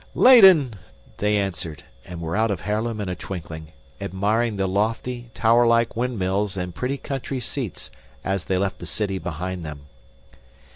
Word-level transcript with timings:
"Leyden," 0.15 0.73
they 1.17 1.37
answered, 1.37 1.83
and 2.05 2.19
were 2.21 2.35
out 2.35 2.49
of 2.49 2.61
Haarlem 2.61 2.99
in 2.99 3.07
a 3.07 3.13
twinkling, 3.13 3.71
admiring 4.01 4.55
the 4.55 4.65
lofty, 4.67 5.29
towerlike 5.35 5.95
windmills 5.95 6.57
and 6.57 6.73
pretty 6.73 6.97
country 6.97 7.39
seats 7.39 7.91
as 8.23 8.45
they 8.45 8.57
left 8.57 8.79
the 8.79 8.87
city 8.87 9.19
behind 9.19 9.61
them. 9.63 9.81